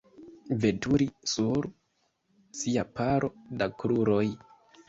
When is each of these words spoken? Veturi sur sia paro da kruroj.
Veturi 0.63 1.07
sur 1.33 1.67
sia 2.63 2.87
paro 2.97 3.33
da 3.63 3.69
kruroj. 3.85 4.27